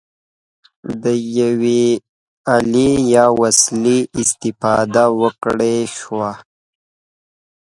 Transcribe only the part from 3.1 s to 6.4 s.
یا وسیلې استفاده وکړای شوه.